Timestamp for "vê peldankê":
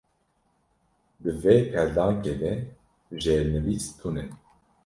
1.41-2.33